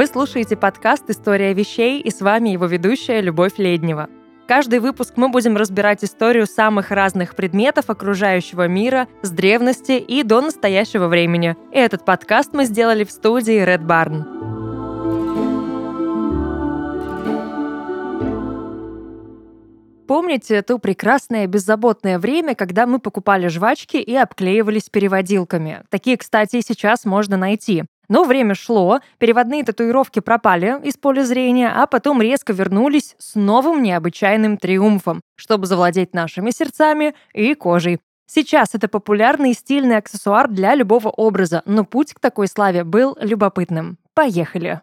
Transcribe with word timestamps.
Вы 0.00 0.06
слушаете 0.06 0.56
подкаст 0.56 1.10
«История 1.10 1.52
вещей» 1.52 2.00
и 2.00 2.10
с 2.10 2.22
вами 2.22 2.48
его 2.48 2.64
ведущая 2.64 3.20
Любовь 3.20 3.58
Леднева. 3.58 4.08
Каждый 4.48 4.78
выпуск 4.78 5.12
мы 5.16 5.28
будем 5.28 5.58
разбирать 5.58 6.02
историю 6.02 6.46
самых 6.46 6.90
разных 6.90 7.36
предметов 7.36 7.90
окружающего 7.90 8.66
мира 8.66 9.08
с 9.20 9.28
древности 9.28 9.98
и 9.98 10.22
до 10.22 10.40
настоящего 10.40 11.06
времени. 11.06 11.54
И 11.70 11.76
этот 11.76 12.06
подкаст 12.06 12.54
мы 12.54 12.64
сделали 12.64 13.04
в 13.04 13.10
студии 13.10 13.62
Red 13.62 13.84
Barn. 13.84 14.24
Помните 20.08 20.62
то 20.62 20.78
прекрасное 20.78 21.46
беззаботное 21.46 22.18
время, 22.18 22.54
когда 22.54 22.86
мы 22.86 23.00
покупали 23.00 23.48
жвачки 23.48 23.98
и 23.98 24.16
обклеивались 24.16 24.88
переводилками? 24.88 25.82
Такие, 25.90 26.16
кстати, 26.16 26.56
и 26.56 26.62
сейчас 26.62 27.04
можно 27.04 27.36
найти. 27.36 27.84
Но 28.10 28.24
время 28.24 28.56
шло, 28.56 28.98
переводные 29.18 29.62
татуировки 29.62 30.18
пропали 30.18 30.80
из 30.82 30.96
поля 30.96 31.22
зрения, 31.22 31.70
а 31.72 31.86
потом 31.86 32.20
резко 32.20 32.52
вернулись 32.52 33.14
с 33.18 33.36
новым 33.36 33.84
необычайным 33.84 34.58
триумфом, 34.58 35.20
чтобы 35.36 35.66
завладеть 35.66 36.12
нашими 36.12 36.50
сердцами 36.50 37.14
и 37.32 37.54
кожей. 37.54 38.00
Сейчас 38.26 38.74
это 38.74 38.88
популярный 38.88 39.52
и 39.52 39.54
стильный 39.54 39.96
аксессуар 39.96 40.48
для 40.48 40.74
любого 40.74 41.08
образа, 41.08 41.62
но 41.66 41.84
путь 41.84 42.12
к 42.12 42.18
такой 42.18 42.48
славе 42.48 42.82
был 42.82 43.16
любопытным. 43.20 43.96
Поехали! 44.14 44.80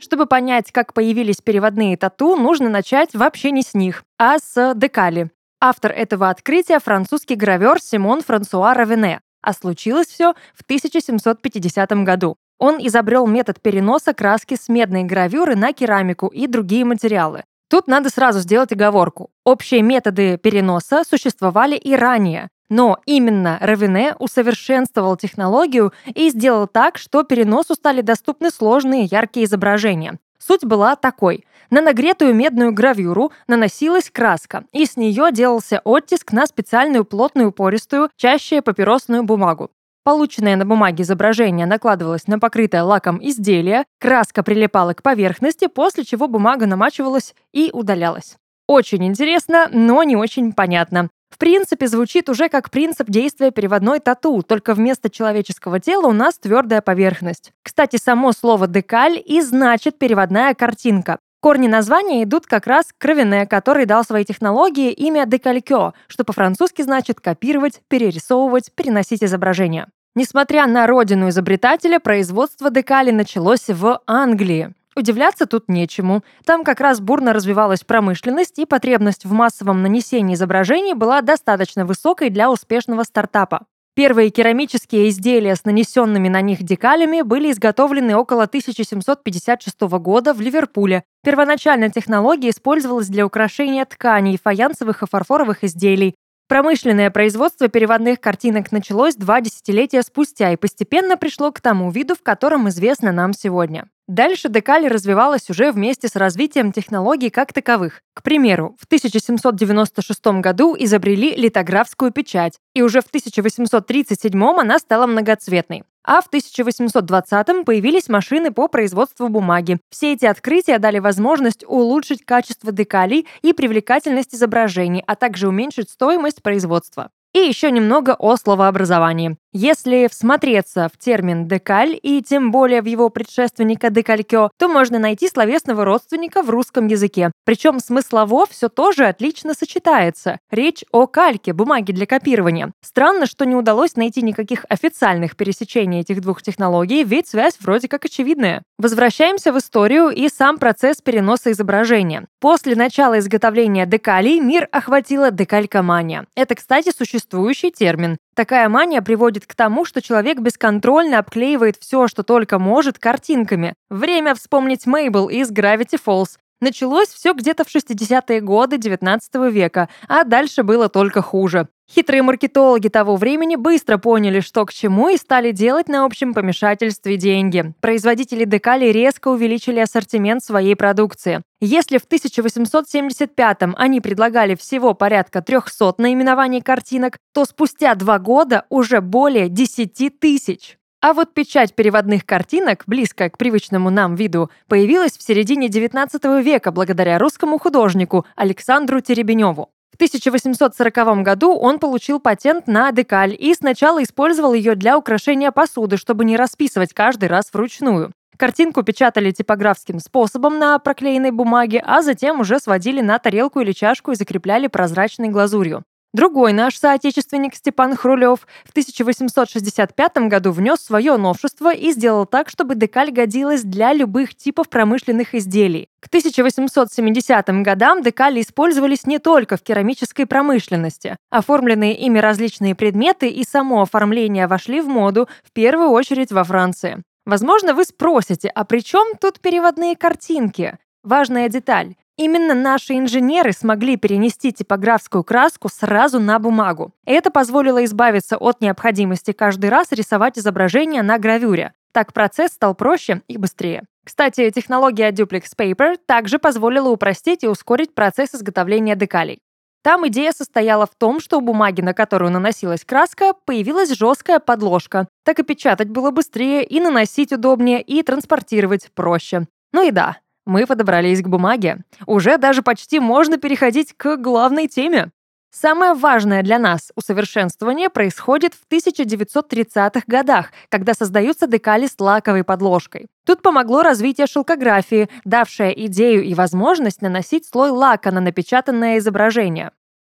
Чтобы 0.00 0.26
понять, 0.26 0.72
как 0.72 0.92
появились 0.92 1.40
переводные 1.40 1.96
тату, 1.96 2.34
нужно 2.34 2.68
начать 2.68 3.14
вообще 3.14 3.52
не 3.52 3.62
с 3.62 3.74
них, 3.74 4.02
а 4.18 4.38
с 4.40 4.74
декали. 4.74 5.30
Автор 5.64 5.92
этого 5.92 6.28
открытия– 6.28 6.80
французский 6.84 7.36
гравер 7.36 7.80
Симон 7.80 8.22
Франсуа 8.22 8.74
Равене, 8.74 9.20
а 9.42 9.52
случилось 9.52 10.08
все 10.08 10.34
в 10.56 10.62
1750 10.62 11.92
году. 12.02 12.36
Он 12.58 12.84
изобрел 12.84 13.28
метод 13.28 13.60
переноса 13.60 14.12
краски 14.12 14.56
с 14.60 14.68
медной 14.68 15.04
гравюры 15.04 15.54
на 15.54 15.72
керамику 15.72 16.26
и 16.26 16.48
другие 16.48 16.84
материалы. 16.84 17.44
Тут 17.70 17.86
надо 17.86 18.10
сразу 18.10 18.40
сделать 18.40 18.72
оговорку. 18.72 19.30
Общие 19.44 19.82
методы 19.82 20.36
переноса 20.36 21.04
существовали 21.08 21.76
и 21.76 21.94
ранее, 21.94 22.48
но 22.68 22.98
именно 23.06 23.58
Равене 23.60 24.16
усовершенствовал 24.18 25.16
технологию 25.16 25.92
и 26.12 26.30
сделал 26.30 26.66
так, 26.66 26.98
что 26.98 27.22
переносу 27.22 27.76
стали 27.76 28.00
доступны 28.00 28.50
сложные 28.50 29.04
яркие 29.04 29.46
изображения. 29.46 30.18
Суть 30.44 30.64
была 30.64 30.96
такой. 30.96 31.44
На 31.70 31.80
нагретую 31.80 32.34
медную 32.34 32.72
гравюру 32.72 33.32
наносилась 33.46 34.10
краска, 34.10 34.64
и 34.72 34.86
с 34.86 34.96
нее 34.96 35.30
делался 35.30 35.80
оттиск 35.84 36.32
на 36.32 36.46
специальную 36.46 37.04
плотную 37.04 37.52
пористую, 37.52 38.10
чаще 38.16 38.60
папиросную 38.60 39.22
бумагу. 39.22 39.70
Полученное 40.04 40.56
на 40.56 40.66
бумаге 40.66 41.04
изображение 41.04 41.64
накладывалось 41.64 42.26
на 42.26 42.40
покрытое 42.40 42.82
лаком 42.82 43.20
изделие, 43.22 43.84
краска 44.00 44.42
прилипала 44.42 44.94
к 44.94 45.02
поверхности, 45.02 45.68
после 45.68 46.04
чего 46.04 46.26
бумага 46.26 46.66
намачивалась 46.66 47.34
и 47.52 47.70
удалялась. 47.72 48.36
Очень 48.66 49.06
интересно, 49.06 49.68
но 49.70 50.02
не 50.02 50.16
очень 50.16 50.52
понятно. 50.52 51.08
В 51.32 51.38
принципе, 51.38 51.88
звучит 51.88 52.28
уже 52.28 52.50
как 52.50 52.70
принцип 52.70 53.08
действия 53.08 53.50
переводной 53.50 54.00
тату, 54.00 54.42
только 54.42 54.74
вместо 54.74 55.08
человеческого 55.08 55.80
тела 55.80 56.08
у 56.08 56.12
нас 56.12 56.36
твердая 56.36 56.82
поверхность. 56.82 57.52
Кстати, 57.62 57.96
само 57.96 58.32
слово 58.32 58.66
«декаль» 58.66 59.20
и 59.24 59.40
значит 59.40 59.98
«переводная 59.98 60.52
картинка». 60.52 61.18
Корни 61.40 61.68
названия 61.68 62.22
идут 62.22 62.46
как 62.46 62.66
раз 62.66 62.92
к 62.92 62.98
Кровене, 62.98 63.46
который 63.46 63.86
дал 63.86 64.04
своей 64.04 64.26
технологии 64.26 64.92
имя 64.92 65.24
«декалькё», 65.24 65.94
что 66.06 66.24
по-французски 66.24 66.82
значит 66.82 67.18
«копировать», 67.18 67.80
«перерисовывать», 67.88 68.70
«переносить 68.74 69.24
изображение». 69.24 69.86
Несмотря 70.14 70.66
на 70.66 70.86
родину 70.86 71.30
изобретателя, 71.30 71.98
производство 71.98 72.70
декали 72.70 73.10
началось 73.10 73.70
в 73.70 74.02
Англии. 74.06 74.74
Удивляться 74.94 75.46
тут 75.46 75.68
нечему. 75.68 76.22
Там 76.44 76.64
как 76.64 76.80
раз 76.80 77.00
бурно 77.00 77.32
развивалась 77.32 77.84
промышленность, 77.84 78.58
и 78.58 78.66
потребность 78.66 79.24
в 79.24 79.32
массовом 79.32 79.82
нанесении 79.82 80.34
изображений 80.34 80.94
была 80.94 81.22
достаточно 81.22 81.86
высокой 81.86 82.28
для 82.28 82.50
успешного 82.50 83.02
стартапа. 83.04 83.66
Первые 83.94 84.30
керамические 84.30 85.10
изделия 85.10 85.54
с 85.54 85.66
нанесенными 85.66 86.28
на 86.28 86.40
них 86.40 86.62
декалями 86.62 87.20
были 87.20 87.50
изготовлены 87.52 88.16
около 88.16 88.44
1756 88.44 89.80
года 89.82 90.32
в 90.32 90.40
Ливерпуле. 90.40 91.04
Первоначально 91.22 91.90
технология 91.90 92.48
использовалась 92.48 93.08
для 93.08 93.26
украшения 93.26 93.84
тканей, 93.84 94.38
фаянсовых 94.42 95.02
и 95.02 95.06
фарфоровых 95.06 95.62
изделий. 95.62 96.14
Промышленное 96.48 97.10
производство 97.10 97.68
переводных 97.68 98.20
картинок 98.20 98.72
началось 98.72 99.16
два 99.16 99.40
десятилетия 99.40 100.02
спустя 100.02 100.52
и 100.52 100.56
постепенно 100.56 101.16
пришло 101.16 101.50
к 101.50 101.60
тому 101.60 101.90
виду, 101.90 102.14
в 102.14 102.22
котором 102.22 102.68
известно 102.68 103.10
нам 103.12 103.32
сегодня. 103.32 103.88
Дальше 104.08 104.48
декаль 104.48 104.88
развивалась 104.88 105.48
уже 105.48 105.72
вместе 105.72 106.08
с 106.08 106.16
развитием 106.16 106.72
технологий 106.72 107.30
как 107.30 107.52
таковых. 107.52 108.02
К 108.14 108.22
примеру, 108.22 108.76
в 108.78 108.84
1796 108.84 110.26
году 110.40 110.76
изобрели 110.78 111.34
литографскую 111.34 112.10
печать, 112.10 112.58
и 112.74 112.82
уже 112.82 113.00
в 113.00 113.06
1837 113.06 114.44
она 114.44 114.78
стала 114.78 115.06
многоцветной. 115.06 115.84
А 116.04 116.20
в 116.20 116.28
1820-м 116.32 117.64
появились 117.64 118.08
машины 118.08 118.50
по 118.50 118.68
производству 118.68 119.28
бумаги. 119.28 119.78
Все 119.90 120.14
эти 120.14 120.26
открытия 120.26 120.78
дали 120.78 120.98
возможность 120.98 121.64
улучшить 121.66 122.24
качество 122.24 122.72
декалей 122.72 123.26
и 123.42 123.52
привлекательность 123.52 124.34
изображений, 124.34 125.04
а 125.06 125.14
также 125.14 125.48
уменьшить 125.48 125.90
стоимость 125.90 126.42
производства. 126.42 127.10
И 127.34 127.38
еще 127.38 127.70
немного 127.70 128.14
о 128.18 128.36
словообразовании. 128.36 129.36
Если 129.54 130.08
всмотреться 130.10 130.88
в 130.90 130.96
термин 130.96 131.46
«декаль» 131.46 131.98
и 132.02 132.22
тем 132.22 132.50
более 132.50 132.80
в 132.80 132.86
его 132.86 133.10
предшественника 133.10 133.90
«декалькё», 133.90 134.48
то 134.58 134.66
можно 134.66 134.98
найти 134.98 135.28
словесного 135.28 135.84
родственника 135.84 136.42
в 136.42 136.48
русском 136.48 136.86
языке. 136.86 137.30
Причем 137.44 137.78
смыслово 137.78 138.46
все 138.46 138.70
тоже 138.70 139.04
отлично 139.04 139.52
сочетается. 139.52 140.38
Речь 140.50 140.86
о 140.90 141.06
кальке, 141.06 141.52
бумаге 141.52 141.92
для 141.92 142.06
копирования. 142.06 142.72
Странно, 142.82 143.26
что 143.26 143.44
не 143.44 143.54
удалось 143.54 143.94
найти 143.94 144.22
никаких 144.22 144.64
официальных 144.70 145.36
пересечений 145.36 146.00
этих 146.00 146.22
двух 146.22 146.40
технологий, 146.40 147.04
ведь 147.04 147.28
связь 147.28 147.58
вроде 147.60 147.88
как 147.88 148.06
очевидная. 148.06 148.62
Возвращаемся 148.78 149.52
в 149.52 149.58
историю 149.58 150.08
и 150.08 150.30
сам 150.30 150.56
процесс 150.56 151.02
переноса 151.02 151.52
изображения. 151.52 152.26
После 152.40 152.74
начала 152.74 153.18
изготовления 153.18 153.84
декалей 153.84 154.40
мир 154.40 154.66
охватила 154.72 155.30
декалькомания. 155.30 156.24
Это, 156.34 156.54
кстати, 156.54 156.90
существующий 156.96 157.70
термин. 157.70 158.16
Такая 158.34 158.68
мания 158.70 159.02
приводит 159.02 159.46
к 159.46 159.54
тому, 159.54 159.84
что 159.84 160.00
человек 160.00 160.38
бесконтрольно 160.38 161.18
обклеивает 161.18 161.76
все, 161.78 162.08
что 162.08 162.22
только 162.22 162.58
может, 162.58 162.98
картинками. 162.98 163.74
Время 163.90 164.34
вспомнить 164.34 164.86
Мейбл 164.86 165.28
из 165.28 165.50
Gravity 165.50 166.00
Falls. 166.02 166.38
Началось 166.62 167.08
все 167.08 167.32
где-то 167.32 167.64
в 167.64 167.74
60-е 167.74 168.40
годы 168.40 168.78
19 168.78 169.34
века, 169.52 169.88
а 170.06 170.22
дальше 170.22 170.62
было 170.62 170.88
только 170.88 171.20
хуже. 171.20 171.66
Хитрые 171.90 172.22
маркетологи 172.22 172.86
того 172.86 173.16
времени 173.16 173.56
быстро 173.56 173.98
поняли, 173.98 174.38
что 174.38 174.64
к 174.64 174.72
чему, 174.72 175.08
и 175.08 175.16
стали 175.16 175.50
делать 175.50 175.88
на 175.88 176.04
общем 176.04 176.32
помешательстве 176.32 177.16
деньги. 177.16 177.74
Производители 177.80 178.44
декали 178.44 178.84
резко 178.92 179.26
увеличили 179.26 179.80
ассортимент 179.80 180.44
своей 180.44 180.76
продукции. 180.76 181.42
Если 181.60 181.98
в 181.98 182.06
1875-м 182.06 183.74
они 183.76 184.00
предлагали 184.00 184.54
всего 184.54 184.94
порядка 184.94 185.42
300 185.42 185.94
наименований 185.98 186.60
картинок, 186.60 187.18
то 187.34 187.44
спустя 187.44 187.96
два 187.96 188.20
года 188.20 188.66
уже 188.68 189.00
более 189.00 189.48
10 189.48 190.20
тысяч. 190.20 190.78
А 191.02 191.14
вот 191.14 191.34
печать 191.34 191.74
переводных 191.74 192.24
картинок, 192.24 192.84
близкая 192.86 193.28
к 193.28 193.36
привычному 193.36 193.90
нам 193.90 194.14
виду, 194.14 194.52
появилась 194.68 195.18
в 195.18 195.22
середине 195.22 195.66
XIX 195.66 196.40
века 196.40 196.70
благодаря 196.70 197.18
русскому 197.18 197.58
художнику 197.58 198.24
Александру 198.36 199.00
Теребеневу. 199.00 199.70
В 199.90 199.96
1840 199.96 201.22
году 201.24 201.56
он 201.56 201.80
получил 201.80 202.20
патент 202.20 202.68
на 202.68 202.92
декаль 202.92 203.36
и 203.36 203.52
сначала 203.52 204.00
использовал 204.04 204.54
ее 204.54 204.76
для 204.76 204.96
украшения 204.96 205.50
посуды, 205.50 205.96
чтобы 205.96 206.24
не 206.24 206.36
расписывать 206.36 206.94
каждый 206.94 207.28
раз 207.28 207.52
вручную. 207.52 208.12
Картинку 208.36 208.84
печатали 208.84 209.32
типографским 209.32 209.98
способом 209.98 210.60
на 210.60 210.78
проклеенной 210.78 211.32
бумаге, 211.32 211.82
а 211.84 212.02
затем 212.02 212.38
уже 212.38 212.60
сводили 212.60 213.00
на 213.00 213.18
тарелку 213.18 213.58
или 213.58 213.72
чашку 213.72 214.12
и 214.12 214.14
закрепляли 214.14 214.68
прозрачной 214.68 215.30
глазурью. 215.30 215.82
Другой 216.12 216.52
наш 216.52 216.78
соотечественник 216.78 217.54
Степан 217.54 217.96
Хрулев 217.96 218.40
в 218.66 218.70
1865 218.70 220.16
году 220.28 220.52
внес 220.52 220.80
свое 220.80 221.16
новшество 221.16 221.72
и 221.72 221.90
сделал 221.92 222.26
так, 222.26 222.50
чтобы 222.50 222.74
декаль 222.74 223.10
годилась 223.10 223.62
для 223.62 223.94
любых 223.94 224.34
типов 224.34 224.68
промышленных 224.68 225.34
изделий. 225.34 225.88
К 226.00 226.08
1870 226.08 227.62
годам 227.62 228.02
декали 228.02 228.42
использовались 228.42 229.06
не 229.06 229.20
только 229.20 229.56
в 229.56 229.62
керамической 229.62 230.26
промышленности. 230.26 231.16
Оформленные 231.30 231.96
ими 231.96 232.18
различные 232.18 232.74
предметы 232.74 233.28
и 233.28 233.42
само 233.44 233.80
оформление 233.80 234.46
вошли 234.46 234.82
в 234.82 234.88
моду, 234.88 235.28
в 235.42 235.52
первую 235.52 235.88
очередь 235.88 236.30
во 236.30 236.44
Франции. 236.44 237.02
Возможно, 237.24 237.72
вы 237.72 237.84
спросите, 237.84 238.48
а 238.48 238.64
при 238.64 238.80
чем 238.80 239.16
тут 239.18 239.40
переводные 239.40 239.96
картинки? 239.96 240.76
Важная 241.02 241.48
деталь. 241.48 241.94
Именно 242.18 242.54
наши 242.54 242.98
инженеры 242.98 243.52
смогли 243.52 243.96
перенести 243.96 244.52
типографскую 244.52 245.24
краску 245.24 245.68
сразу 245.68 246.20
на 246.20 246.38
бумагу. 246.38 246.92
Это 247.06 247.30
позволило 247.30 247.84
избавиться 247.84 248.36
от 248.36 248.60
необходимости 248.60 249.32
каждый 249.32 249.70
раз 249.70 249.92
рисовать 249.92 250.38
изображение 250.38 251.02
на 251.02 251.18
гравюре. 251.18 251.72
Так 251.92 252.12
процесс 252.12 252.52
стал 252.52 252.74
проще 252.74 253.22
и 253.28 253.38
быстрее. 253.38 253.84
Кстати, 254.04 254.50
технология 254.50 255.10
Duplex 255.10 255.44
Paper 255.56 255.96
также 256.06 256.38
позволила 256.38 256.90
упростить 256.90 257.44
и 257.44 257.48
ускорить 257.48 257.94
процесс 257.94 258.34
изготовления 258.34 258.96
декалей. 258.96 259.38
Там 259.82 260.06
идея 260.08 260.32
состояла 260.32 260.86
в 260.86 260.94
том, 260.96 261.18
что 261.18 261.38
у 261.38 261.40
бумаги, 261.40 261.80
на 261.80 261.92
которую 261.92 262.30
наносилась 262.30 262.84
краска, 262.84 263.32
появилась 263.44 263.90
жесткая 263.90 264.38
подложка. 264.38 265.08
Так 265.24 265.40
и 265.40 265.42
печатать 265.42 265.88
было 265.88 266.10
быстрее, 266.10 266.64
и 266.64 266.78
наносить 266.78 267.32
удобнее, 267.32 267.82
и 267.82 268.02
транспортировать 268.02 268.90
проще. 268.94 269.46
Ну 269.72 269.86
и 269.86 269.90
да, 269.90 270.18
мы 270.46 270.66
подобрались 270.66 271.22
к 271.22 271.28
бумаге. 271.28 271.78
Уже 272.06 272.38
даже 272.38 272.62
почти 272.62 273.00
можно 273.00 273.38
переходить 273.38 273.94
к 273.96 274.16
главной 274.16 274.68
теме. 274.68 275.10
Самое 275.54 275.92
важное 275.92 276.42
для 276.42 276.58
нас 276.58 276.92
усовершенствование 276.96 277.90
происходит 277.90 278.54
в 278.54 278.66
1930-х 278.72 280.00
годах, 280.06 280.50
когда 280.70 280.94
создаются 280.94 281.46
декали 281.46 281.86
с 281.86 282.00
лаковой 282.00 282.42
подложкой. 282.42 283.08
Тут 283.26 283.42
помогло 283.42 283.82
развитие 283.82 284.26
шелкографии, 284.26 285.10
давшее 285.26 285.86
идею 285.86 286.24
и 286.24 286.32
возможность 286.32 287.02
наносить 287.02 287.46
слой 287.46 287.68
лака 287.68 288.10
на 288.10 288.20
напечатанное 288.22 288.96
изображение. 288.96 289.72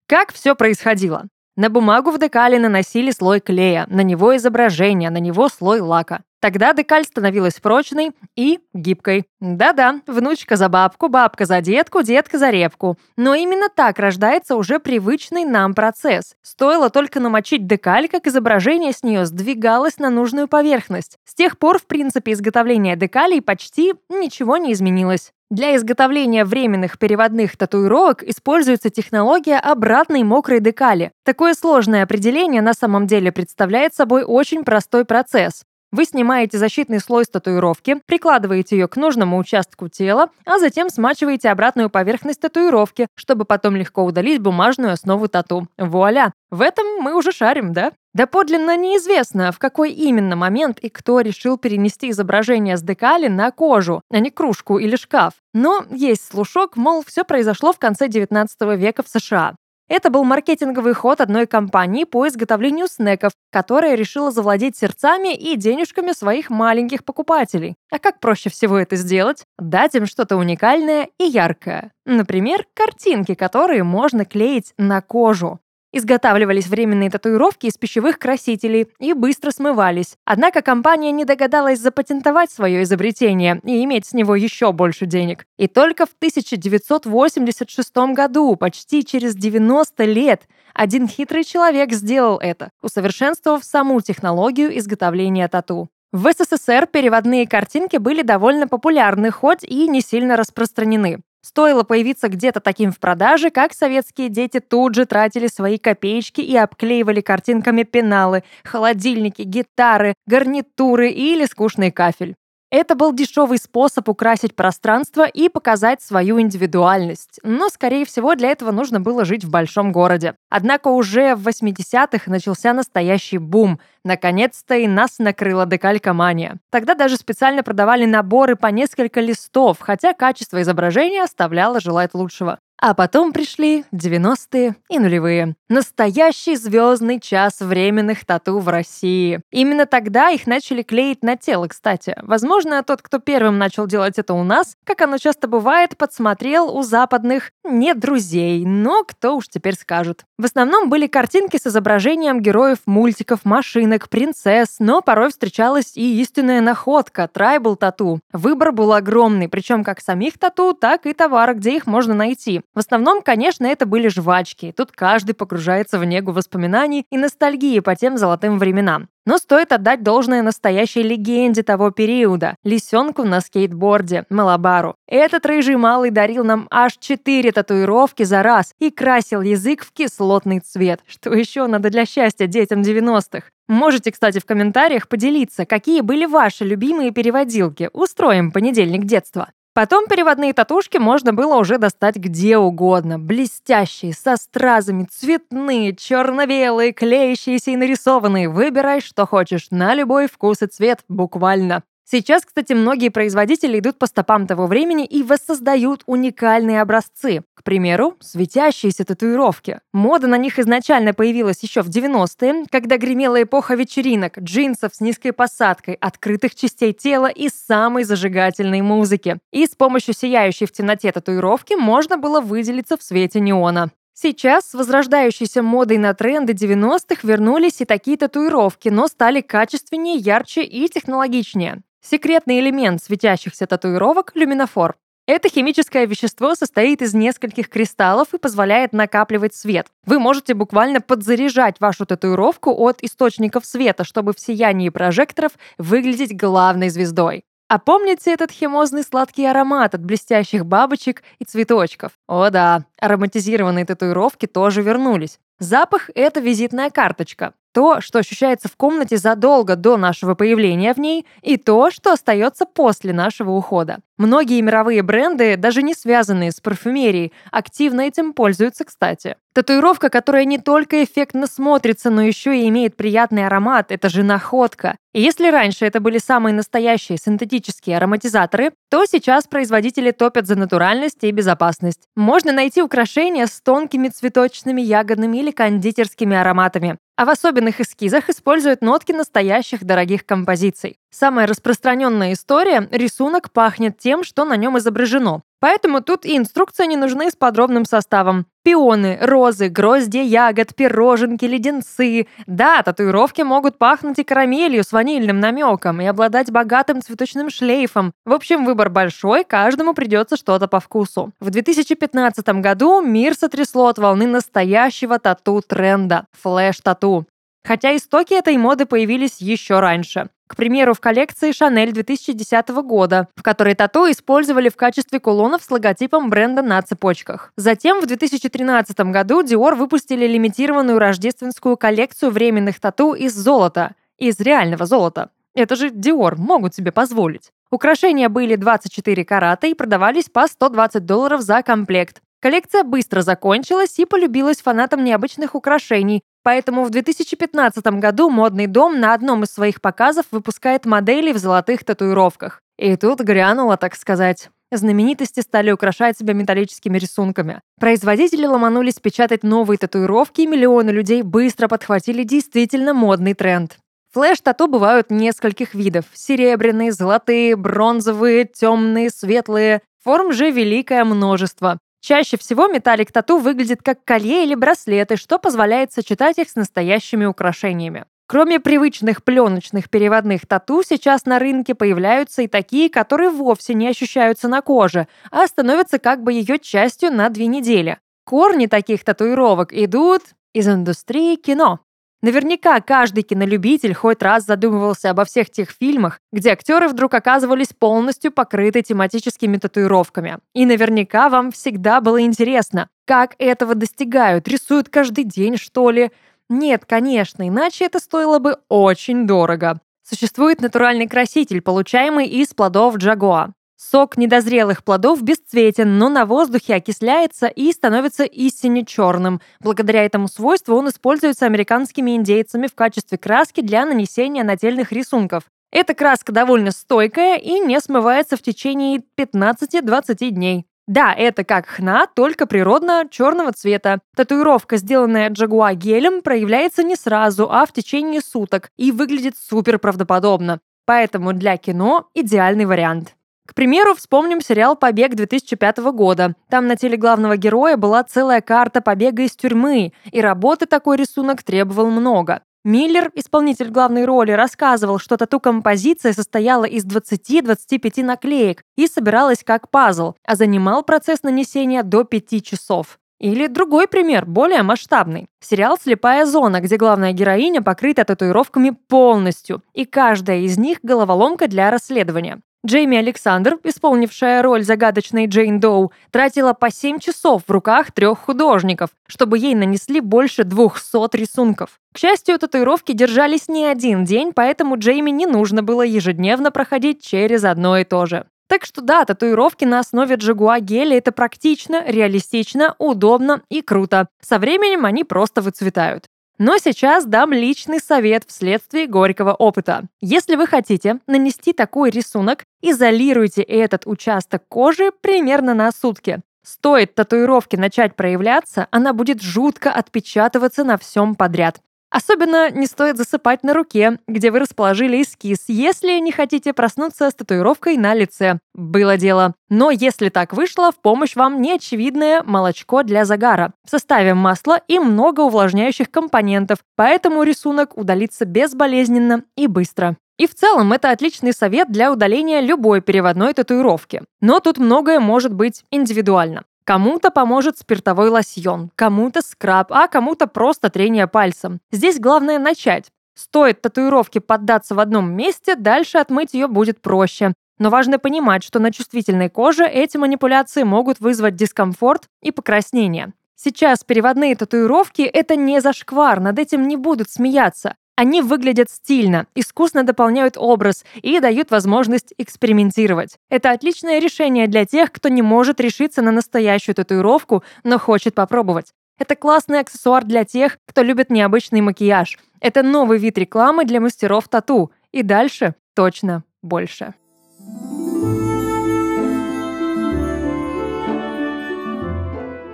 Как 0.07 0.33
все 0.33 0.56
происходило? 0.56 1.27
На 1.56 1.69
бумагу 1.69 2.09
в 2.09 2.19
декале 2.19 2.57
наносили 2.57 3.12
слой 3.12 3.39
клея, 3.39 3.85
на 3.89 4.01
него 4.01 4.35
изображение, 4.38 5.12
на 5.12 5.19
него 5.19 5.50
слой 5.50 5.81
лака. 5.81 6.24
Тогда 6.39 6.74
декаль 6.74 7.04
становилась 7.04 7.60
прочной 7.60 8.12
и 8.36 8.60
гибкой. 8.74 9.25
Да-да, 9.39 10.01
внучка 10.06 10.56
за 10.56 10.69
бабку, 10.69 11.10
бабка 11.10 11.45
за 11.45 11.62
детку, 11.62 12.04
детка 12.04 12.38
за 12.38 12.51
репку. 12.51 12.98
Но 13.16 13.34
именно 13.34 13.69
так 13.69 13.98
рождается 13.98 14.56
уже 14.56 14.80
привычный 14.80 15.45
нам 15.45 15.74
процесс. 15.74 16.36
Стоило 16.44 16.92
только 16.92 17.19
намочить 17.19 17.66
декаль, 17.66 18.07
как 18.07 18.28
изображение 18.28 18.94
с 18.94 19.01
нее 19.01 19.25
сдвигалось 19.25 19.98
на 19.98 20.12
нужную 20.12 20.48
поверхность. 20.48 21.18
С 21.25 21.34
тех 21.34 21.57
пор, 21.57 21.80
в 21.80 21.88
принципе, 21.88 22.34
изготовления 22.34 22.95
декалей 22.95 23.42
почти 23.42 23.95
ничего 24.10 24.57
не 24.57 24.74
изменилось. 24.74 25.31
Для 25.50 25.78
изготовления 25.78 26.44
временных 26.44 27.00
переводных 27.00 27.56
татуировок 27.56 28.22
используется 28.22 28.89
технология 28.89 29.57
обратной 29.57 30.24
мокрой 30.24 30.60
декали. 30.60 31.13
Такое 31.24 31.54
сложное 31.54 32.04
определение 32.04 32.62
на 32.62 32.74
самом 32.74 33.07
деле 33.07 33.31
представляет 33.31 33.95
собой 33.95 34.24
очень 34.25 34.66
простой 34.66 35.06
процесс. 35.06 35.63
Вы 35.92 36.04
снимаете 36.04 36.57
защитный 36.57 37.00
слой 37.00 37.24
с 37.24 37.30
татуировки, 37.30 38.01
прикладываете 38.06 38.78
ее 38.78 38.89
к 38.89 38.98
нужному 38.98 39.38
участку 39.38 39.88
тела, 39.88 40.30
а 40.45 40.60
затем 40.60 40.89
смачиваете 40.89 41.50
обратную 41.50 41.89
поверхность 41.89 42.42
татуировки, 42.42 43.07
чтобы 43.16 43.45
потом 43.45 43.75
легко 43.78 44.04
удалить 44.04 44.42
бумажную 44.42 44.92
основу 44.92 45.30
тату. 45.30 45.68
Вуаля! 45.78 46.34
В 46.51 46.62
этом 46.62 46.86
мы 47.00 47.16
уже 47.16 47.31
шарим, 47.31 47.72
да? 47.72 47.94
Доподлинно 48.13 48.75
неизвестно, 48.75 49.51
в 49.51 49.60
какой 49.60 49.92
именно 49.92 50.36
момент 50.36 50.80
и 50.80 50.89
кто 50.89 51.22
решил 51.22 51.57
перенести 51.57 52.10
изображение 52.10 52.75
с 52.75 52.81
декали 52.81 53.28
на 53.28 53.51
кожу, 53.51 54.01
а 54.12 54.19
не 54.19 54.31
кружку 54.31 54.80
или 54.80 54.95
шкаф. 54.95 55.34
Но 55.54 55.86
есть 55.89 56.28
слушок, 56.28 56.75
мол, 56.75 57.04
все 57.06 57.24
произошло 57.24 57.72
в 57.74 57.80
конце 57.80 58.07
19 58.07 58.62
века 58.78 59.04
в 59.04 59.07
США. 59.07 59.56
Это 59.89 60.10
был 60.10 60.25
маркетинговый 60.25 60.94
ход 60.94 61.22
одной 61.22 61.48
компании 61.48 62.04
по 62.04 62.28
изготовлению 62.28 62.88
снеков, 62.88 63.31
которая 63.51 63.95
решила 63.95 64.31
завладеть 64.31 64.75
сердцами 64.75 65.34
и 65.34 65.56
денежками 65.56 66.12
своих 66.12 66.50
маленьких 66.50 67.06
покупателей. 67.06 67.75
А 67.89 68.00
как 68.00 68.19
проще 68.19 68.50
всего 68.50 68.78
это 68.78 68.98
сделать? 68.98 69.45
Дать 69.57 69.95
им 69.95 70.06
что-то 70.06 70.36
уникальное 70.36 71.07
и 71.18 71.24
яркое. 71.24 71.92
Например, 72.06 72.66
картинки, 72.74 73.34
которые 73.34 73.84
можно 73.84 74.25
клеить 74.25 74.74
на 74.78 75.01
кожу. 75.01 75.60
Изготавливались 75.94 76.68
временные 76.68 77.10
татуировки 77.10 77.68
из 77.68 77.78
пищевых 77.78 78.19
красителей 78.19 78.88
и 79.00 79.13
быстро 79.13 79.51
смывались. 79.51 80.18
Однако 80.25 80.62
компания 80.62 81.12
не 81.12 81.24
догадалась 81.24 81.80
запатентовать 81.80 82.51
свое 82.51 82.84
изобретение 82.84 83.62
и 83.63 83.84
иметь 83.86 84.06
с 84.06 84.13
него 84.13 84.36
еще 84.36 84.74
больше 84.74 85.06
денег. 85.06 85.45
И 85.57 85.68
только 85.68 86.06
в 86.06 86.13
1986 86.18 87.95
году, 88.13 88.56
почти 88.57 89.06
через 89.06 89.36
90 89.36 90.04
лет, 90.04 90.44
один 90.74 91.07
хитрый 91.07 91.45
человек 91.45 91.94
сделал 91.94 92.38
это, 92.38 92.72
усовершенствовав 92.81 93.63
саму 93.63 94.01
технологию 94.01 94.78
изготовления 94.78 95.48
тату. 95.48 95.89
В 96.12 96.31
СССР 96.31 96.88
переводные 96.88 97.48
картинки 97.48 97.98
были 97.98 98.22
довольно 98.22 98.68
популярны, 98.68 99.31
хоть 99.31 99.63
и 99.63 99.88
не 99.88 100.01
сильно 100.01 100.38
распространены. 100.38 101.19
Стоило 101.42 101.84
появиться 101.84 102.28
где-то 102.28 102.60
таким 102.60 102.92
в 102.92 103.00
продаже, 103.00 103.51
как 103.51 103.74
советские 103.74 104.30
дети 104.30 104.60
тут 104.60 104.95
же 104.95 105.06
тратили 105.06 105.48
свои 105.48 105.78
копеечки 105.78 106.42
и 106.42 106.56
обклеивали 106.57 107.22
картинками 107.22 107.84
пеналы, 107.84 108.44
холодильники, 108.63 109.44
гитары, 109.44 110.13
гарнитуры 110.25 111.10
или 111.10 111.45
скучный 111.45 111.92
кафель. 111.92 112.36
Это 112.69 112.95
был 112.95 113.13
дешевый 113.13 113.59
способ 113.59 114.09
украсить 114.09 114.53
пространство 114.53 115.25
и 115.25 115.47
показать 115.47 116.01
свою 116.01 116.41
индивидуальность. 116.41 117.39
Но, 117.41 117.69
скорее 117.69 118.03
всего, 118.05 118.35
для 118.35 118.49
этого 118.49 118.71
нужно 118.71 118.99
было 118.99 119.23
жить 119.23 119.45
в 119.45 119.49
большом 119.49 119.93
городе. 119.93 120.35
Однако 120.49 120.89
уже 120.89 121.35
в 121.35 121.47
80-х 121.47 122.29
начался 122.29 122.73
настоящий 122.73 123.37
бум. 123.37 123.79
Наконец-то 124.03 124.75
и 124.75 124.85
нас 124.85 125.17
накрыла 125.19 125.65
декалькомания. 125.65 126.57
Тогда 126.69 126.93
даже 126.93 127.15
специально 127.15 127.63
продавали 127.63 128.05
наборы 128.05 128.57
по 128.57 128.67
несколько 128.67 129.21
листов, 129.21 129.77
хотя 129.79 130.13
качество 130.13 130.61
изображения 130.61 131.23
оставляло 131.23 131.79
желать 131.79 132.13
лучшего. 132.13 132.59
А 132.79 132.93
потом 132.93 133.33
пришли 133.33 133.85
90-е 133.91 134.75
и 134.89 134.99
нулевые. 134.99 135.55
Настоящий 135.69 136.55
звездный 136.55 137.19
час 137.19 137.59
временных 137.59 138.25
тату 138.25 138.59
в 138.59 138.69
России. 138.69 139.41
Именно 139.51 139.85
тогда 139.85 140.29
их 140.29 140.47
начали 140.47 140.81
клеить 140.81 141.23
на 141.23 141.35
тело, 141.35 141.67
кстати. 141.67 142.15
Возможно, 142.21 142.81
тот, 142.83 143.01
кто 143.01 143.19
первым 143.19 143.57
начал 143.57 143.85
делать 143.85 144.17
это 144.17 144.33
у 144.33 144.45
нас, 144.45 144.77
как 144.85 145.01
оно 145.01 145.17
часто 145.17 145.49
бывает, 145.49 145.97
подсмотрел 145.97 146.73
у 146.73 146.83
западных 146.83 147.51
не 147.65 147.93
друзей, 147.93 148.63
но 148.65 149.03
кто 149.03 149.35
уж 149.35 149.49
теперь 149.49 149.75
скажет. 149.75 150.23
В 150.37 150.45
основном 150.45 150.89
были 150.89 151.07
картинки 151.07 151.57
с 151.57 151.67
изображением 151.67 152.41
героев 152.41 152.77
мультиков, 152.85 153.43
машинок, 153.43 154.07
принцесс, 154.07 154.77
но 154.79 155.01
порой 155.01 155.31
встречалась 155.31 155.97
и 155.97 156.21
истинная 156.21 156.61
находка– 156.61 157.27
трайбл 157.33 157.75
тату. 157.75 158.21
Выбор 158.31 158.71
был 158.71 158.93
огромный, 158.93 159.49
причем 159.49 159.83
как 159.83 159.99
самих 159.99 160.37
тату, 160.37 160.73
так 160.73 161.05
и 161.05 161.13
товара, 161.13 161.53
где 161.53 161.75
их 161.75 161.87
можно 161.87 162.13
найти. 162.13 162.61
В 162.73 162.79
основном, 162.79 163.21
конечно, 163.21 163.65
это 163.65 163.85
были 163.85 164.07
жвачки. 164.07 164.73
Тут 164.77 164.93
каждый 164.93 165.33
погружается 165.57 165.98
в 165.98 166.05
негу 166.05 166.31
воспоминаний 166.34 167.05
и 167.10 167.17
ностальгии 167.17 167.79
по 167.79 167.96
тем 167.96 168.20
золотым 168.20 168.60
временам. 168.60 169.08
Но 169.25 169.39
стоит 169.39 169.72
отдать 169.72 170.03
должное 170.03 170.43
настоящей 170.43 171.01
легенде 171.01 171.63
того 171.63 171.89
периода– 171.89 172.55
лисенку 172.63 173.24
на 173.24 173.41
скейтборде, 173.41 174.25
Малабару. 174.29 174.96
Этот 175.08 175.48
рыжий 175.48 175.75
малый 175.75 176.12
дарил 176.12 176.43
нам 176.43 176.67
аж 176.70 176.98
четыре 177.00 177.51
татуировки 177.51 178.24
за 178.24 178.43
раз 178.43 178.72
и 178.79 178.91
красил 178.91 179.41
язык 179.41 179.84
в 179.84 179.91
кислотный 179.93 180.60
цвет. 180.60 181.01
Что 181.08 181.34
еще 181.34 181.65
надо 181.65 181.89
для 181.89 182.05
счастья 182.05 182.46
детям 182.46 182.81
90-х? 182.81 183.48
Можете, 183.67 184.12
кстати, 184.12 184.39
в 184.39 184.46
комментариях 184.46 185.10
поделиться, 185.10 185.65
какие 185.65 186.01
были 186.01 186.25
ваши 186.25 186.63
любимые 186.63 187.12
переводилки. 187.12 187.89
Устроим 187.91 188.51
понедельник 188.51 189.03
детства. 189.05 189.50
Потом 189.77 190.07
переводные 190.07 190.53
татушки 190.53 190.98
можно 190.98 191.34
было 191.34 191.55
уже 191.57 191.77
достать 191.77 192.15
где 192.15 192.57
угодно. 192.57 193.19
Блестящие, 193.19 194.12
со 194.12 194.36
стразами, 194.36 195.03
цветные, 195.07 195.96
черно-белые, 195.96 196.93
клеящиеся 196.93 197.69
и 197.69 197.75
нарисованные. 197.75 198.50
Выбирай, 198.50 199.01
что 199.01 199.27
хочешь, 199.27 199.67
на 199.69 199.93
любой 199.93 200.27
вкус 200.27 200.63
и 200.63 200.65
цвет, 200.65 201.01
буквально. 201.07 201.84
Сейчас, 202.09 202.45
кстати, 202.45 202.71
многие 202.71 203.09
производители 203.09 203.79
идут 203.79 203.99
по 203.99 204.05
стопам 204.05 204.47
того 204.47 204.67
времени 204.67 205.03
и 205.03 205.23
воссоздают 205.23 206.03
уникальные 206.05 206.81
образцы. 206.81 207.43
К 207.53 207.63
примеру, 207.63 208.15
светящиеся 208.21 209.03
татуировки. 209.03 209.81
Мода 209.91 210.27
на 210.27 210.37
них 210.37 210.57
изначально 210.57 211.13
появилась 211.13 211.61
еще 211.63 211.81
в 211.81 211.89
90-е, 211.89 212.63
когда 212.71 212.95
гремела 212.95 213.43
эпоха 213.43 213.75
вечеринок, 213.75 214.39
джинсов 214.39 214.95
с 214.95 215.01
низкой 215.01 215.33
посадкой, 215.33 215.95
открытых 215.95 216.55
частей 216.55 216.93
тела 216.93 217.27
и 217.27 217.49
самой 217.49 218.05
зажигательной 218.05 218.79
музыки. 218.79 219.39
И 219.51 219.65
с 219.65 219.75
помощью 219.75 220.13
сияющей 220.13 220.65
в 220.65 220.71
темноте 220.71 221.11
татуировки 221.11 221.73
можно 221.73 222.17
было 222.17 222.39
выделиться 222.39 222.95
в 222.95 223.03
свете 223.03 223.41
неона. 223.41 223.91
Сейчас 224.13 224.69
с 224.69 224.73
возрождающейся 224.73 225.61
модой 225.61 225.97
на 225.97 226.13
тренды 226.13 226.53
90-х 226.53 227.19
вернулись 227.21 227.81
и 227.81 227.85
такие 227.85 228.15
татуировки, 228.15 228.87
но 228.89 229.07
стали 229.07 229.41
качественнее, 229.41 230.15
ярче 230.15 230.63
и 230.63 230.87
технологичнее. 230.87 231.83
Секретный 232.01 232.60
элемент 232.60 233.04
светящихся 233.04 233.68
татуировок– 233.68 234.32
люминофор. 234.36 234.98
Это 235.27 235.50
химическое 235.50 236.06
вещество 236.06 236.56
состоит 236.56 237.01
из 237.01 237.13
нескольких 237.13 237.68
кристаллов 237.68 238.34
и 238.34 238.38
позволяет 238.38 238.94
накапливать 238.94 239.54
свет. 239.54 239.88
Вы 240.06 240.20
можете 240.20 240.54
буквально 240.54 241.01
подзаряжать 241.01 241.82
вашу 241.82 242.06
татуировку 242.06 242.72
от 242.72 243.04
источников 243.04 243.66
света, 243.66 244.06
чтобы 244.06 244.34
в 244.34 244.39
сиянии 244.39 244.88
прожекторов 244.88 245.51
выглядеть 245.77 246.38
главной 246.38 246.88
звездой. 246.88 247.44
А 247.68 247.80
помните 247.80 248.32
этот 248.32 248.51
химозный 248.51 249.04
сладкий 249.04 249.46
аромат 249.46 249.94
от 249.94 250.01
блестящих 250.01 250.66
бабочек 250.66 251.24
и 251.39 251.44
цветочков? 251.44 252.13
О 252.25 252.50
да, 252.50 252.86
ароматизированные 253.01 253.84
татуировки 253.84 254.46
тоже 254.46 254.82
вернулись. 254.82 255.39
Запах— 255.60 256.10
это 256.16 256.39
визитная 256.39 256.89
карточка. 256.89 257.54
То, 257.77 258.01
что 258.01 258.17
ощущается 258.17 258.69
в 258.69 258.75
комнате 258.75 259.17
задолго 259.17 259.75
до 259.75 259.98
нашего 259.98 260.34
появления 260.34 260.96
в 260.96 260.98
ней, 260.98 261.27
и 261.43 261.57
то, 261.57 261.91
что 261.91 262.13
остается 262.13 262.65
после 262.65 263.13
нашего 263.13 263.51
ухода. 263.51 264.00
Многие 264.17 264.60
мировые 264.62 265.03
бренды, 265.03 265.57
даже 265.57 265.84
не 265.84 265.93
связанные 265.93 266.51
с 266.51 266.60
парфюмерией, 266.60 267.34
активно 267.51 268.01
этим 268.01 268.34
пользуются, 268.34 268.84
кстати. 268.84 269.36
Татуировка, 269.53 270.10
которая 270.10 270.46
не 270.46 270.57
только 270.57 271.03
эффектно 271.03 271.46
смотрится, 271.46 272.10
но 272.10 272.24
еще 272.24 272.60
и 272.60 272.67
имеет 272.67 272.98
приятный 272.98 273.46
аромат, 273.46 273.91
это 273.91 274.10
же 274.10 274.24
находка. 274.24 274.98
И 275.13 275.22
если 275.22 275.51
раньше 275.51 275.86
это 275.86 276.00
были 276.00 276.17
самые 276.17 276.55
настоящие 276.55 277.19
синтетические 277.19 277.98
ароматизаторы, 277.98 278.72
то 278.89 279.05
сейчас 279.05 279.46
производители 279.46 280.10
топят 280.10 280.48
за 280.48 280.55
натуральность 280.55 281.24
и 281.24 281.29
безопасность. 281.29 282.07
Можно 282.15 282.53
найти 282.53 282.81
украшения 282.81 283.46
с 283.46 283.62
тонкими 283.62 284.07
цветочными, 284.07 284.81
ягодными 284.81 285.38
или 285.38 285.51
кондитерскими 285.51 286.36
ароматами 286.36 286.98
а 287.17 287.25
в 287.25 287.29
особенных 287.29 287.81
эскизах 287.81 288.29
используют 288.29 288.81
нотки 288.81 289.12
настоящих 289.12 289.83
дорогих 289.83 290.25
композиций. 290.25 291.00
Самая 291.09 291.47
распространенная 291.47 292.33
история– 292.33 292.88
рисунок 292.91 293.51
пахнет 293.51 293.97
тем, 293.97 294.24
что 294.24 294.45
на 294.45 294.55
нем 294.55 294.77
изображено. 294.77 295.41
Поэтому 295.59 296.01
тут 296.01 296.25
и 296.25 296.37
инструкции 296.37 296.85
не 296.85 296.97
нужны 296.97 297.31
с 297.31 297.35
подробным 297.35 297.85
составом. 297.85 298.45
Пионы, 298.63 299.17
розы, 299.21 299.69
грозди 299.69 300.17
ягод, 300.17 300.75
пироженки, 300.75 301.45
леденцы. 301.45 302.27
Да, 302.45 302.83
татуировки 302.83 303.41
могут 303.41 303.77
пахнуть 303.77 304.19
и 304.19 304.23
карамелью 304.23 304.83
с 304.83 304.91
ванильным 304.91 305.39
намеком, 305.39 306.01
и 306.01 306.05
обладать 306.05 306.51
богатым 306.51 307.01
цветочным 307.01 307.49
шлейфом. 307.49 308.13
В 308.25 308.33
общем, 308.33 308.65
выбор 308.65 308.89
большой, 308.89 309.45
каждому 309.45 309.93
придется 309.93 310.37
что-то 310.37 310.67
по 310.67 310.79
вкусу. 310.79 311.31
В 311.39 311.49
2015 311.49 312.47
году 312.61 313.01
мир 313.01 313.33
сотрясло 313.35 313.87
от 313.87 313.97
волны 313.97 314.27
настоящего 314.27 315.17
тату-тренда– 315.17 316.27
флэш-тату. 316.41 317.25
Хотя 317.67 317.97
истоки 317.97 318.33
этой 318.33 318.55
моды 318.55 318.86
появились 318.86 319.41
еще 319.41 319.81
раньше. 319.81 320.29
К 320.47 320.55
примеру, 320.55 320.93
в 320.93 321.01
коллекции 321.01 321.50
Chanel 321.50 321.91
2010 321.91 322.69
года, 322.69 323.27
в 323.36 323.43
которой 323.43 323.75
тату 323.75 324.09
использовали 324.09 324.69
в 324.69 324.77
качестве 324.77 325.19
кулонов 325.19 325.62
с 325.62 325.69
логотипом 325.69 326.29
бренда 326.29 326.62
на 326.62 326.81
цепочках. 326.81 327.51
Затем 327.57 328.00
в 328.00 328.05
2013 328.05 328.97
году 329.12 329.43
Dior 329.43 329.75
выпустили 329.75 330.25
лимитированную 330.25 330.97
рождественскую 330.97 331.75
коллекцию 331.75 332.31
временных 332.31 332.79
тату 332.79 333.13
из 333.13 333.33
золота. 333.33 333.95
Из 334.17 334.39
реального 334.39 334.86
золота. 334.86 335.29
Это 335.53 335.75
же 335.75 335.89
Dior, 335.89 336.36
могут 336.38 336.74
себе 336.74 336.93
позволить. 336.93 337.51
Украшения 337.69 338.29
были 338.29 338.55
24 338.55 339.25
карата 339.25 339.67
и 339.67 339.74
продавались 339.74 340.29
по 340.29 340.47
120 340.47 341.05
долларов 341.05 341.41
за 341.41 341.62
комплект. 341.63 342.21
Коллекция 342.39 342.83
быстро 342.83 343.24
закончилась 343.24 343.97
и 344.00 344.05
полюбилась 344.05 344.62
фанатам 344.62 345.03
необычных 345.03 345.55
украшений, 345.55 346.21
поэтому 346.48 346.86
в 346.86 346.92
2015 346.92 347.86
году 348.00 348.30
модный 348.30 348.68
дом 348.68 349.01
на 349.01 349.13
одном 349.13 349.44
из 349.44 349.50
своих 349.50 349.82
показов 349.82 350.27
выпускает 350.32 350.86
модели 350.86 351.34
в 351.34 351.38
золотых 351.38 351.84
татуировках. 351.84 352.62
И 352.77 352.96
тут 352.96 353.20
грянуло, 353.20 353.75
так 353.75 353.96
сказать. 353.96 354.50
Знаменитости 354.72 355.42
стали 355.42 355.72
украшать 355.72 356.18
себя 356.18 356.34
металлическими 356.34 356.98
рисунками. 356.98 357.60
Производители 357.82 358.46
ломанулись 358.46 358.94
печатать 358.94 359.44
новые 359.44 359.77
татуировки, 359.77 360.39
и 360.39 360.48
миллионы 360.48 360.92
людей 360.92 361.22
быстро 361.22 361.68
подхватили 361.68 362.24
действительно 362.24 362.94
модный 362.94 363.34
тренд. 363.34 363.77
Флэш-тату 364.13 364.68
бывают 364.68 365.12
нескольких 365.12 365.74
видов. 365.74 366.06
Серебряные, 366.13 366.94
золотые, 366.94 367.58
бронзовые, 367.58 368.46
темные, 368.46 369.10
светлые. 369.10 369.82
Форм 370.01 370.32
же 370.32 370.50
великое 370.50 371.04
множество. 371.04 371.77
Чаще 372.01 372.38
всего 372.38 372.68
металлик 372.68 373.12
тату 373.12 373.38
выглядит 373.38 373.82
как 373.82 374.04
колье 374.06 374.44
или 374.44 374.56
браслеты, 374.56 375.18
что 375.18 375.39
позволяет 375.39 375.92
сочетать 375.92 376.38
их 376.38 376.50
с 376.50 376.56
настоящими 376.56 377.25
украшениями. 377.25 378.06
Кроме 378.27 378.60
привычных 378.60 379.24
пленочных 379.24 379.89
переводных 379.89 380.46
тату, 380.46 380.84
сейчас 380.84 381.25
на 381.25 381.39
рынке 381.39 381.75
появляются 381.75 382.42
и 382.42 382.48
такие, 382.48 382.89
которые 382.89 383.30
вовсе 383.30 383.74
не 383.74 383.88
ощущаются 383.88 384.50
на 384.50 384.62
коже, 384.62 385.08
а 385.32 385.48
становятся 385.48 385.98
как 385.98 386.24
бы 386.24 386.34
ее 386.34 386.60
частью 386.60 387.12
на 387.12 387.30
две 387.30 387.48
недели. 387.48 388.00
Корни 388.25 388.68
таких 388.68 389.06
татуировок 389.06 389.72
идут 389.72 390.24
из 390.54 390.68
индустрии 390.68 391.38
кино. 391.38 391.80
Наверняка 392.24 392.81
каждый 392.81 393.21
кинолюбитель 393.21 393.93
хоть 393.93 394.24
раз 394.24 394.45
задумывался 394.45 395.12
обо 395.12 395.24
всех 395.24 395.51
тех 395.51 395.69
фильмах, 395.69 396.19
где 396.31 396.51
актеры 396.51 396.88
вдруг 396.88 397.13
оказывались 397.13 397.74
полностью 397.77 398.31
покрыты 398.31 398.81
тематическими 398.81 399.57
татуировками. 399.57 400.39
И 400.55 400.65
наверняка 400.65 401.29
вам 401.29 401.51
всегда 401.51 402.01
было 402.01 402.21
интересно, 402.21 402.89
как 403.05 403.36
этого 403.38 403.75
достигают, 403.75 404.47
рисуют 404.47 404.89
каждый 404.89 405.25
день, 405.25 405.57
что 405.57 405.91
ли? 405.91 406.12
Нет, 406.50 406.86
конечно, 406.86 407.47
иначе 407.47 407.86
это 407.86 408.00
стоило 408.00 408.39
бы 408.39 408.57
очень 408.67 409.27
дорого. 409.27 409.79
Существует 410.01 410.62
натуральный 410.62 411.07
краситель, 411.07 411.62
получаемый 411.62 412.27
из 412.27 412.53
плодов 412.53 412.97
джагуа. 412.97 413.53
Сок 413.79 414.17
недозрелых 414.17 414.84
плодов 414.84 415.22
бесцветен, 415.22 416.00
но 416.00 416.10
на 416.10 416.25
воздухе 416.25 416.74
окисляется 416.74 417.46
и 417.46 417.72
становится 417.72 418.24
истинно 418.24 418.84
черным. 418.84 419.39
Благодаря 419.60 420.03
этому 420.03 420.27
свойству 420.27 420.75
он 420.75 420.89
используется 420.89 421.46
американскими 421.46 422.15
индейцами 422.15 422.65
в 422.65 422.74
качестве 422.74 423.19
краски 423.19 423.62
для 423.62 423.86
нанесения 423.86 424.43
нательных 424.43 424.91
рисунков. 424.91 425.43
Эта 425.72 425.93
краска 425.93 426.31
довольно 426.31 426.72
стойкая 426.72 427.38
и 427.38 427.60
не 427.60 427.79
смывается 427.79 428.36
в 428.36 428.41
течение 428.41 429.03
15-20 429.15 430.29
дней. 430.31 430.65
Да, 430.88 431.13
это 431.13 431.43
как 431.43 431.67
хна, 431.67 432.07
только 432.07 432.48
природно 432.48 433.05
черного 433.12 433.51
цвета. 433.51 434.00
Татуировка, 434.15 434.77
сделанная 434.77 435.29
джагуа 435.29 435.74
гелем, 435.75 436.24
проявляется 436.24 436.81
не 436.81 436.96
сразу, 436.96 437.48
а 437.51 437.67
в 437.67 437.74
течение 437.74 438.22
суток 438.22 438.72
и 438.75 438.91
выглядит 438.91 439.36
супер 439.38 439.77
правдоподобно. 439.77 440.62
Поэтому 440.86 441.34
для 441.34 441.57
кино 441.57 442.07
идеальный 442.15 442.65
вариант. 442.65 443.16
К 443.48 443.56
примеру, 443.56 443.96
вспомним 443.96 444.42
сериал 444.42 444.75
«Побег» 444.75 445.16
2005 445.16 445.77
года. 445.94 446.36
Там 446.50 446.68
на 446.68 446.75
теле 446.75 446.98
главного 446.98 447.38
героя 447.38 447.77
была 447.77 448.04
целая 448.04 448.42
карта 448.42 448.82
побега 448.82 449.24
из 449.24 449.38
тюрьмы, 449.38 449.94
и 450.12 450.20
работы 450.20 450.66
такой 450.66 450.98
рисунок 450.98 451.44
требовал 451.44 451.89
много. 451.89 452.42
Миллер, 452.66 453.10
исполнитель 453.16 453.70
главной 453.70 454.04
роли, 454.04 454.32
рассказывал, 454.32 455.00
что 455.00 455.16
тату-композиция 455.16 456.12
состояла 456.12 456.66
из 456.66 456.86
20-25 456.86 458.04
наклеек 458.04 458.63
и 458.75 458.86
собиралась 458.86 459.46
как 459.46 459.72
пазл, 459.72 460.16
а 460.25 460.36
занимал 460.36 460.84
процесс 460.84 461.24
нанесения 461.24 461.84
до 461.84 462.04
5 462.04 462.44
часов. 462.44 463.00
Или 463.20 463.48
другой 463.48 463.88
пример, 463.88 464.25
более 464.25 464.62
масштабный. 464.62 465.27
Сериал 465.39 465.77
«Слепая 465.82 466.25
зона», 466.25 466.60
где 466.60 466.75
главная 466.75 467.13
героиня 467.13 467.62
покрыта 467.62 468.04
татуировками 468.04 468.72
полностью, 468.72 469.63
и 469.74 469.86
каждая 469.86 470.39
из 470.39 470.58
них– 470.58 470.80
головоломка 470.84 471.48
для 471.48 471.72
расследования. 471.72 472.42
Джейми 472.67 472.97
Александр, 472.97 473.57
исполнившая 473.63 474.41
роль 474.41 474.62
загадочной 474.62 475.27
Джейн 475.27 475.62
Доу, 475.62 475.93
тратила 476.12 476.51
по 476.51 476.69
7 476.69 477.00
часов 477.00 477.43
в 477.47 477.50
руках 477.51 477.93
трех 477.93 478.19
художников, 478.19 478.89
чтобы 479.07 479.38
ей 479.38 479.55
нанесли 479.55 480.01
больше 480.01 480.43
200 480.43 481.15
рисунков. 481.15 481.79
К 481.93 481.97
счастью, 481.97 482.38
татуировки 482.38 482.91
держались 482.91 483.47
не 483.47 483.65
один 483.65 484.03
день, 484.03 484.33
поэтому 484.36 484.77
Джейми 484.77 485.12
не 485.12 485.25
нужно 485.25 485.63
было 485.63 485.81
ежедневно 485.81 486.51
проходить 486.51 487.01
через 487.01 487.45
одно 487.45 487.77
и 487.77 487.86
то 487.86 488.05
же. 488.05 488.25
Так 488.50 488.65
что 488.65 488.81
да, 488.81 489.05
татуировки 489.05 489.63
на 489.63 489.79
основе 489.79 490.15
джагуа 490.15 490.59
геля 490.59 490.97
это 490.97 491.13
практично, 491.13 491.86
реалистично, 491.88 492.75
удобно 492.79 493.43
и 493.50 493.62
круто. 493.62 494.09
Со 494.21 494.39
временем 494.39 494.83
они 494.83 495.05
просто 495.05 495.41
выцветают. 495.41 496.07
Но 496.38 496.60
сейчас 496.60 497.06
дам 497.06 497.34
личный 497.34 497.79
совет 497.79 498.24
вследствие 498.27 498.86
горького 498.88 499.34
опыта. 499.34 499.86
Если 500.01 500.36
вы 500.36 500.46
хотите 500.46 501.00
нанести 501.08 501.51
такой 501.51 501.89
рисунок, 501.89 502.46
изолируйте 502.62 503.41
этот 503.41 503.88
участок 503.88 504.44
кожи 504.48 504.91
примерно 504.91 505.56
на 505.56 505.72
сутки. 505.72 506.20
Стоит 506.44 506.96
татуировке 506.96 507.58
начать 507.58 507.96
проявляться, 507.96 508.67
она 508.72 508.94
будет 508.94 509.22
жутко 509.22 509.72
отпечатываться 509.72 510.63
на 510.63 510.77
всем 510.77 511.15
подряд. 511.15 511.60
Особенно 511.89 512.51
не 512.51 512.65
стоит 512.65 512.98
засыпать 512.98 513.44
на 513.44 513.53
руке, 513.53 514.00
где 514.08 514.29
вы 514.29 514.39
расположили 514.39 515.01
эскиз, 515.01 515.46
если 515.48 516.00
не 516.00 516.12
хотите 516.12 516.51
проснуться 516.53 517.10
с 517.10 517.13
татуировкой 517.13 517.77
на 517.77 517.94
лице. 517.94 518.39
Было 518.53 518.98
дело. 518.98 519.36
Но 519.50 519.72
если 519.72 520.10
так 520.10 520.34
вышло, 520.34 520.72
в 520.72 520.82
помощь 520.82 521.15
вам 521.15 521.41
неочевидное 521.41 522.24
молочко 522.24 522.84
для 522.84 523.06
загара. 523.06 523.53
В 523.65 523.70
составе 523.70 524.13
масла 524.13 524.60
и 524.67 524.79
много 524.79 525.22
увлажняющих 525.22 525.89
компонентов, 525.89 526.60
поэтому 526.75 527.24
рисунок 527.24 527.77
удалится 527.77 528.25
безболезненно 528.25 529.24
и 529.38 529.48
быстро. 529.48 529.96
И 530.17 530.25
в 530.27 530.34
целом 530.34 530.74
это 530.74 530.91
отличный 530.91 531.32
совет 531.32 531.72
для 531.72 531.91
удаления 531.91 532.41
любой 532.41 532.82
переводной 532.82 533.34
татуировки. 533.34 534.01
Но 534.20 534.39
тут 534.39 534.58
многое 534.58 535.00
может 535.00 535.34
быть 535.34 535.63
индивидуально. 535.72 536.44
Кому-то 536.67 537.12
поможет 537.12 537.57
спиртовой 537.57 538.09
лосьон, 538.09 538.71
кому-то 538.75 539.21
скраб, 539.21 539.71
а 539.71 539.88
кому-то 539.88 540.27
просто 540.27 540.69
трение 540.69 541.07
пальцем. 541.07 541.62
Здесь 541.71 541.97
главное 541.97 542.39
начать. 542.39 542.91
Стоит 543.15 543.62
татуировке 543.62 544.19
поддаться 544.19 544.75
в 544.75 544.79
одном 544.81 545.09
месте, 545.13 545.55
дальше 545.55 545.97
отмыть 545.97 546.33
ее 546.33 546.47
будет 546.47 546.81
проще. 546.81 547.33
Но 547.57 547.69
важно 547.69 548.00
понимать, 548.00 548.43
что 548.43 548.59
на 548.59 548.74
чувствительной 548.74 549.29
коже 549.29 549.65
эти 549.65 549.95
манипуляции 549.95 550.63
могут 550.63 551.00
вызвать 551.00 551.38
дискомфорт 551.38 552.09
и 552.21 552.31
покраснение. 552.31 553.13
Сейчас 553.38 553.86
переводные 553.86 554.36
татуировки— 554.36 555.01
это 555.03 555.38
не 555.38 555.62
зашквар, 555.62 556.19
над 556.19 556.38
этим 556.38 556.67
не 556.67 556.75
будут 556.75 557.09
смеяться. 557.09 557.77
Они 557.98 558.22
выглядят 558.22 558.70
стильно, 558.70 559.25
искусно 559.34 559.82
дополняют 559.82 560.38
образ 560.38 560.86
и 561.01 561.20
дают 561.20 561.50
возможность 561.50 562.13
экспериментировать. 562.20 563.18
Это 563.27 563.50
отличное 563.50 563.98
решение 563.98 564.48
для 564.48 564.66
тех, 564.66 564.92
кто 564.92 565.10
не 565.10 565.24
может 565.24 565.60
решиться 565.60 566.04
на 566.04 566.12
настоящую 566.12 566.75
татуировку, 566.75 567.44
но 567.63 567.80
хочет 567.80 568.13
попробовать. 568.13 568.68
Это 569.00 569.16
классный 569.16 569.62
аксессуар 569.62 570.06
для 570.06 570.25
тех, 570.25 570.60
кто 570.68 570.84
любит 570.84 571.10
необычный 571.10 571.62
макияж. 571.62 572.20
Это 572.39 572.62
новый 572.62 573.00
вид 573.00 573.18
рекламы 573.18 573.66
для 573.66 573.82
мастеров 573.82 574.27
тату. 574.27 574.72
И 574.92 575.01
дальше 575.01 575.56
точно 575.74 576.24
больше. 576.44 576.94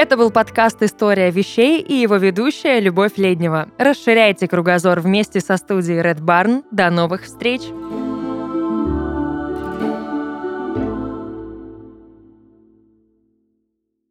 Это 0.04 0.18
был 0.18 0.32
подкаст 0.32 0.84
«История 0.84 1.32
вещей» 1.32 1.80
и 1.80 1.94
его 1.94 2.18
ведущая 2.18 2.82
Любовь 2.82 3.14
Леднева. 3.16 3.70
Расширяйте 3.78 4.50
кругозор 4.50 5.00
вместе 5.00 5.40
со 5.40 5.56
студией 5.56 6.02
Red 6.02 6.20
Barn. 6.20 6.66
До 6.72 6.90
новых 6.90 7.24
встреч! 7.24 7.62